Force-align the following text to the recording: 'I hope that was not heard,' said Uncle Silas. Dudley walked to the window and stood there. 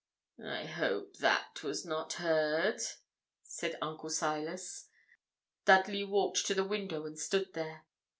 'I 0.43 0.65
hope 0.65 1.17
that 1.17 1.61
was 1.61 1.85
not 1.85 2.13
heard,' 2.13 2.81
said 3.43 3.77
Uncle 3.83 4.09
Silas. 4.09 4.87
Dudley 5.65 6.03
walked 6.03 6.43
to 6.47 6.55
the 6.55 6.65
window 6.65 7.05
and 7.05 7.19
stood 7.19 7.53
there. 7.53 7.85